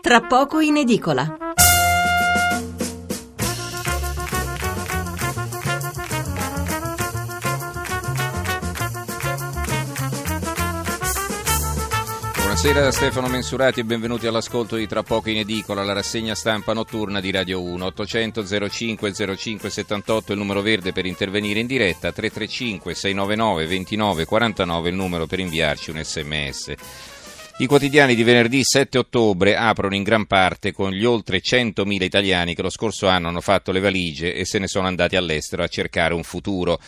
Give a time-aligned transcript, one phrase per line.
[0.00, 1.36] Tra poco in edicola.
[12.34, 16.72] Buonasera da Stefano Mensurati e benvenuti all'ascolto di Tra poco in edicola, la rassegna stampa
[16.72, 17.84] notturna di Radio 1.
[17.84, 24.88] 800 05 05 78 il numero verde per intervenire in diretta, 335 699 29 49
[24.88, 26.74] il numero per inviarci un sms.
[27.60, 32.54] I quotidiani di venerdì 7 ottobre aprono in gran parte con gli oltre 100.000 italiani
[32.54, 35.68] che lo scorso anno hanno fatto le valigie e se ne sono andati all'estero a
[35.68, 36.80] cercare un futuro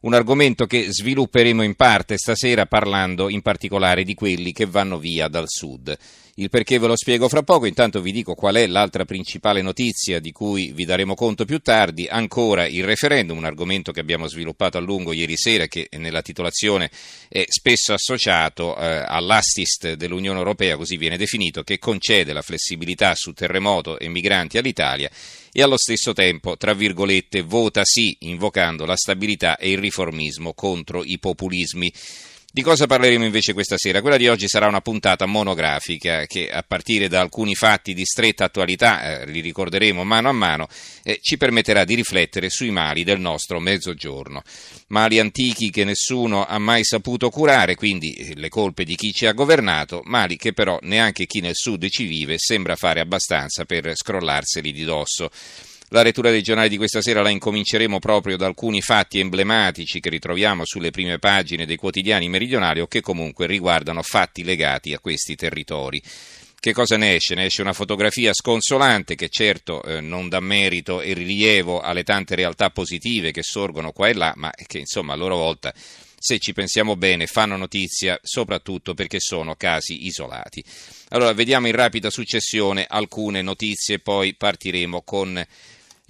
[0.00, 5.28] un argomento che svilupperemo in parte stasera parlando in particolare di quelli che vanno via
[5.28, 5.96] dal sud.
[6.38, 10.20] Il perché ve lo spiego fra poco, intanto vi dico qual è l'altra principale notizia
[10.20, 14.78] di cui vi daremo conto più tardi, ancora il referendum, un argomento che abbiamo sviluppato
[14.78, 16.92] a lungo ieri sera che nella titolazione
[17.28, 23.32] è spesso associato eh, all'Astist dell'Unione Europea, così viene definito, che concede la flessibilità su
[23.32, 25.10] terremoto e migranti all'Italia
[25.58, 31.02] e allo stesso tempo, tra virgolette, vota sì, invocando la stabilità e il riformismo contro
[31.02, 31.92] i populismi.
[32.50, 34.00] Di cosa parleremo invece questa sera?
[34.00, 38.44] Quella di oggi sarà una puntata monografica che a partire da alcuni fatti di stretta
[38.44, 40.66] attualità, eh, li ricorderemo mano a mano,
[41.02, 44.42] eh, ci permetterà di riflettere sui mali del nostro mezzogiorno.
[44.88, 49.26] Mali antichi che nessuno ha mai saputo curare, quindi eh, le colpe di chi ci
[49.26, 53.92] ha governato, mali che però neanche chi nel sud ci vive sembra fare abbastanza per
[53.94, 55.28] scrollarseli di dosso.
[55.90, 60.10] La lettura dei giornali di questa sera la incominceremo proprio da alcuni fatti emblematici che
[60.10, 65.34] ritroviamo sulle prime pagine dei quotidiani meridionali o che comunque riguardano fatti legati a questi
[65.34, 66.02] territori.
[66.60, 67.34] Che cosa ne esce?
[67.34, 72.34] Ne esce una fotografia sconsolante che certo eh, non dà merito e rilievo alle tante
[72.34, 75.72] realtà positive che sorgono qua e là, ma che insomma a loro volta
[76.20, 80.62] se ci pensiamo bene, fanno notizia soprattutto perché sono casi isolati.
[81.10, 85.46] Allora, vediamo in rapida successione alcune notizie, poi partiremo con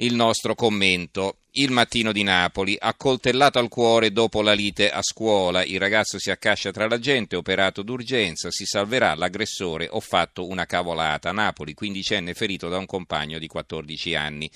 [0.01, 1.39] il nostro commento.
[1.53, 6.31] Il mattino di Napoli, accoltellato al cuore dopo la lite a scuola, il ragazzo si
[6.31, 11.33] accascia tra la gente, operato d'urgenza, si salverà l'aggressore, ho fatto una cavolata.
[11.33, 14.49] Napoli, quindicenne ferito da un compagno di 14 anni.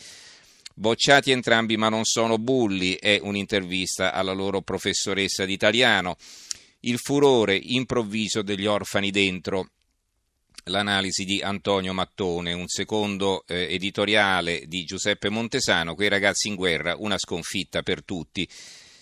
[0.74, 6.16] Bocciati entrambi ma non sono bulli, è un'intervista alla loro professoressa di italiano.
[6.80, 9.70] Il furore improvviso degli orfani dentro
[10.64, 16.96] l'analisi di Antonio Mattone, un secondo eh, editoriale di Giuseppe Montesano, quei ragazzi in guerra,
[16.98, 18.48] una sconfitta per tutti.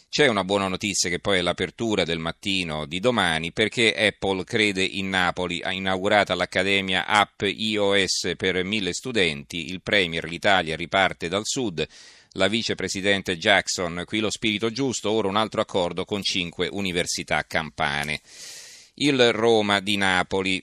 [0.09, 4.83] C'è una buona notizia che poi è l'apertura del mattino di domani perché Apple crede
[4.83, 11.45] in Napoli, ha inaugurato l'Accademia App iOS per mille studenti, il Premier, l'Italia riparte dal
[11.45, 11.87] sud,
[12.33, 18.21] la vicepresidente Jackson, qui lo spirito giusto, ora un altro accordo con cinque università campane.
[18.95, 20.61] Il Roma di Napoli,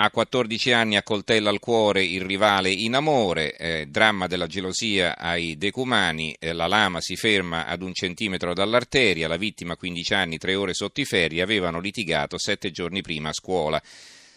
[0.00, 5.58] a 14 anni accoltella al cuore il rivale in amore, eh, dramma della gelosia ai
[5.58, 10.54] decumani, eh, la lama si ferma ad un centimetro dall'arteria, la vittima 15 anni, 3
[10.54, 13.82] ore sotto i ferri, avevano litigato 7 giorni prima a scuola.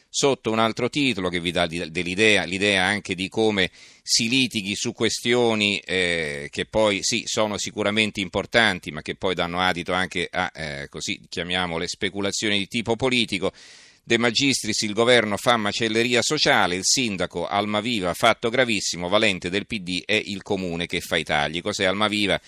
[0.09, 3.69] Sotto un altro titolo che vi dà dell'idea, l'idea anche di come
[4.01, 9.59] si litighi su questioni eh, che poi sì, sono sicuramente importanti, ma che poi danno
[9.59, 13.53] adito anche a, eh, così chiamiamole, speculazioni di tipo politico.
[14.03, 20.01] De Magistris il governo fa macelleria sociale, il sindaco Almaviva fatto gravissimo, valente del PD
[20.03, 21.61] è il comune che fa i tagli.
[21.61, 22.41] Cos'è Almaviva?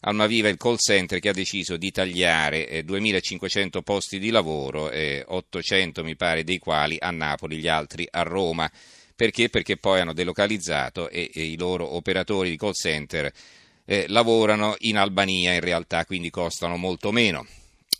[0.00, 4.90] Almaviva è il call center che ha deciso di tagliare eh, 2.500 posti di lavoro,
[4.90, 8.70] eh, 800 mi pare dei quali a Napoli, gli altri a Roma.
[9.16, 9.48] Perché?
[9.48, 13.32] Perché poi hanno delocalizzato e, e i loro operatori di call center
[13.86, 17.46] eh, lavorano in Albania in realtà, quindi costano molto meno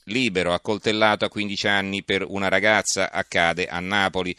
[0.09, 4.35] libero, accoltellato a 15 anni per una ragazza, accade a Napoli.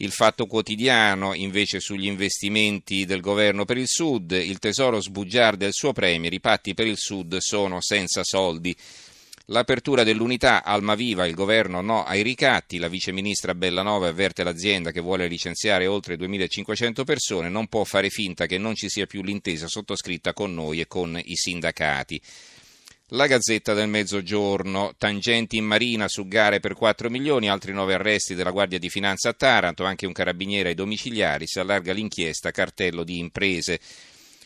[0.00, 5.72] Il fatto quotidiano invece sugli investimenti del governo per il Sud, il tesoro sbugiarda il
[5.72, 8.76] suo premier, i patti per il Sud sono senza soldi.
[9.50, 15.26] L'apertura dell'unità Almaviva, il governo no ai ricatti, la viceministra Bellanova avverte l'azienda che vuole
[15.26, 20.34] licenziare oltre 2500 persone, non può fare finta che non ci sia più l'intesa sottoscritta
[20.34, 22.20] con noi e con i sindacati.
[23.12, 28.34] La Gazzetta del Mezzogiorno, tangenti in marina su gare per 4 milioni, altri 9 arresti
[28.34, 33.04] della Guardia di Finanza a Taranto, anche un carabiniere ai domiciliari, si allarga l'inchiesta, cartello
[33.04, 33.80] di imprese.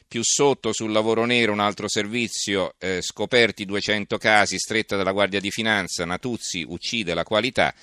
[0.06, 5.41] Più sotto sul lavoro nero un altro servizio, eh, scoperti 200 casi, stretta della Guardia
[5.41, 7.75] di Finanza, Natuzzi uccide la qualità.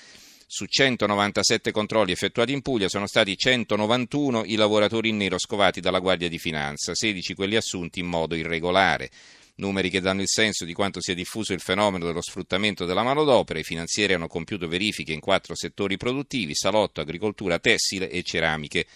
[0.46, 5.98] Su 197 controlli effettuati in Puglia sono stati 191 i lavoratori in nero scovati dalla
[5.98, 9.10] Guardia di Finanza, 16 quelli assunti in modo irregolare.
[9.60, 13.60] Numeri che danno il senso di quanto sia diffuso il fenomeno dello sfruttamento della manodopera.
[13.60, 18.86] I finanzieri hanno compiuto verifiche in quattro settori produttivi, salotto, agricoltura, tessile e ceramiche.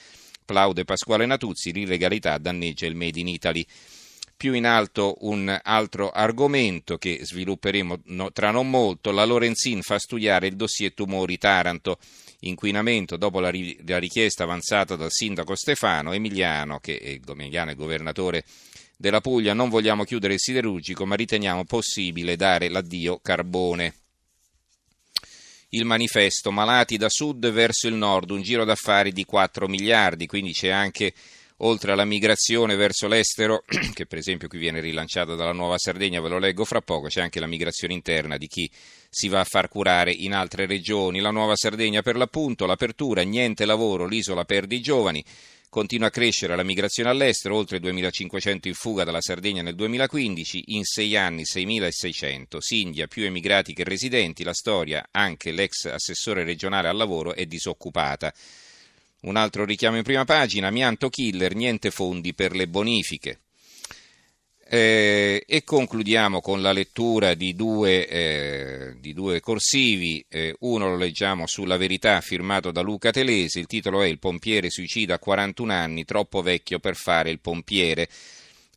[0.44, 3.64] Plaude Pasquale Natuzzi, l'illegalità danneggia il Made in Italy.
[4.36, 8.02] Più in alto un altro argomento che svilupperemo
[8.32, 11.98] tra non molto, la Lorenzin fa studiare il dossier tumori Taranto,
[12.40, 18.44] inquinamento dopo la, richiesta avanzata dal sindaco Stefano Emiliano, che è è governatore
[18.96, 23.94] della Puglia, non vogliamo chiudere il siderurgico ma riteniamo possibile dare l'addio carbone
[25.74, 30.52] il manifesto Malati da sud verso il nord, un giro d'affari di 4 miliardi, quindi
[30.52, 31.12] c'è anche
[31.58, 36.28] oltre alla migrazione verso l'estero, che per esempio qui viene rilanciata dalla Nuova Sardegna, ve
[36.28, 38.70] lo leggo fra poco, c'è anche la migrazione interna di chi
[39.08, 41.20] si va a far curare in altre regioni.
[41.20, 45.24] La Nuova Sardegna per l'appunto, l'apertura, niente lavoro, l'isola perde i giovani.
[45.74, 50.84] Continua a crescere la migrazione all'estero, oltre 2.500 in fuga dalla Sardegna nel 2015, in
[50.84, 52.58] sei anni 6.600.
[52.58, 58.32] Sindia, più emigrati che residenti, la storia, anche l'ex assessore regionale al lavoro è disoccupata.
[59.22, 63.40] Un altro richiamo in prima pagina, amianto killer, niente fondi per le bonifiche.
[64.66, 70.96] Eh, e concludiamo con la lettura di due, eh, di due corsivi, eh, uno lo
[70.96, 75.72] leggiamo sulla verità firmato da Luca Telesi, il titolo è Il pompiere suicida a 41
[75.72, 78.08] anni, troppo vecchio per fare il pompiere.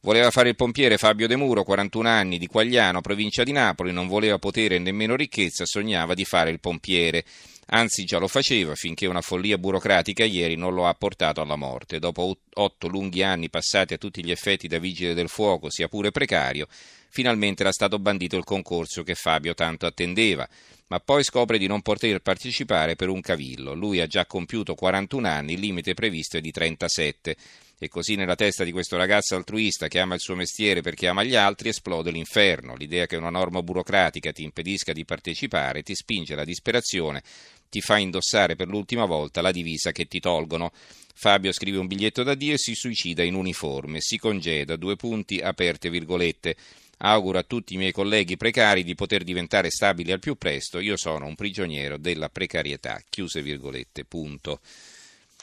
[0.08, 4.08] Voleva fare il pompiere Fabio De Muro, 41 anni, di Quagliano, provincia di Napoli, non
[4.08, 7.26] voleva potere e nemmeno ricchezza, sognava di fare il pompiere.
[7.72, 12.00] Anzi, già lo faceva finché una follia burocratica ieri non lo ha portato alla morte.
[12.00, 16.12] Dopo otto lunghi anni passati a tutti gli effetti da vigile del fuoco, sia pure
[16.12, 16.68] precario,
[17.10, 20.48] finalmente era stato bandito il concorso che Fabio tanto attendeva.
[20.88, 23.74] Ma poi scopre di non poter partecipare per un cavillo.
[23.74, 27.36] Lui ha già compiuto 41 anni, il limite previsto è di 37.
[27.80, 31.24] E così nella testa di questo ragazzo altruista che ama il suo mestiere perché ama
[31.24, 32.76] gli altri esplode l'inferno.
[32.76, 37.22] L'idea che una norma burocratica ti impedisca di partecipare ti spinge alla disperazione,
[37.70, 40.72] ti fa indossare per l'ultima volta la divisa che ti tolgono.
[41.14, 45.92] Fabio scrive un biglietto d'addio e si suicida in uniforme, si congeda, due punti aperte
[45.92, 46.56] virgolette.
[47.00, 50.98] Auguro a tutti i miei colleghi precari di poter diventare stabili al più presto, io
[50.98, 53.00] sono un prigioniero della precarietà.
[53.08, 54.62] Chiuse virgolette, punto.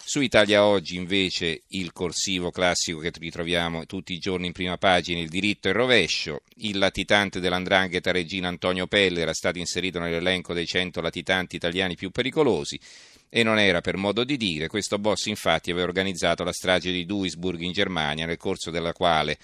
[0.06, 5.18] Su Italia Oggi invece il corsivo classico che ritroviamo tutti i giorni in prima pagina,
[5.18, 10.52] il diritto e il rovescio, il latitante dell'andrangheta regina Antonio Pelle era stato inserito nell'elenco
[10.52, 12.78] dei 100 latitanti italiani più pericolosi
[13.30, 17.06] e non era per modo di dire, questo boss infatti aveva organizzato la strage di
[17.06, 19.38] Duisburg in Germania nel corso della quale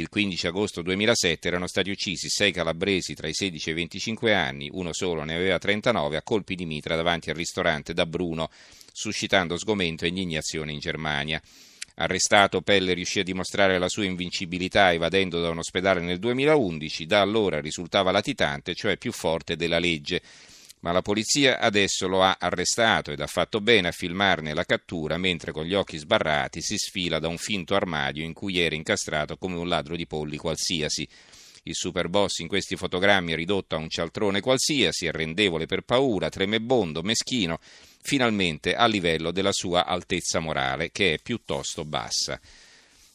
[0.00, 4.34] il 15 agosto 2007 erano stati uccisi sei calabresi tra i 16 e i 25
[4.34, 8.50] anni, uno solo ne aveva 39, a colpi di mitra davanti al ristorante da Bruno
[8.92, 11.40] suscitando sgomento e indignazione in Germania.
[11.96, 17.20] Arrestato, Pelle riuscì a dimostrare la sua invincibilità evadendo da un ospedale nel 2011, da
[17.20, 20.22] allora risultava latitante, cioè più forte della legge.
[20.80, 25.18] Ma la polizia adesso lo ha arrestato ed ha fatto bene a filmarne la cattura
[25.18, 29.36] mentre con gli occhi sbarrati si sfila da un finto armadio in cui era incastrato
[29.36, 31.06] come un ladro di polli qualsiasi.
[31.64, 37.02] Il superboss in questi fotogrammi è ridotto a un cialtrone qualsiasi, arrendevole per paura, tremebondo,
[37.02, 37.58] meschino,
[38.00, 42.40] finalmente a livello della sua altezza morale, che è piuttosto bassa.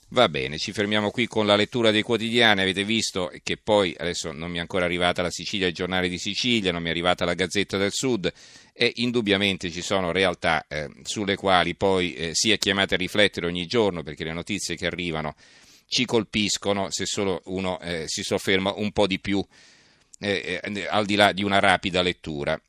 [0.10, 2.62] Va bene, ci fermiamo qui con la lettura dei quotidiani.
[2.62, 6.19] Avete visto che poi adesso non mi è ancora arrivata la Sicilia, il giornale di
[6.19, 8.31] Sicilia, non mi è arrivata la Gazzetta del Sud
[8.72, 13.47] e indubbiamente ci sono realtà eh, sulle quali poi eh, si è chiamati a riflettere
[13.47, 15.35] ogni giorno perché le notizie che arrivano
[15.88, 19.44] ci colpiscono se solo uno eh, si sofferma un po' di più
[20.19, 22.59] eh, eh, al di là di una rapida lettura.